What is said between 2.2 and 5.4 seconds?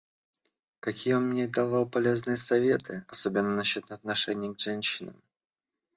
советы... особенно насчет отношений к женщинам.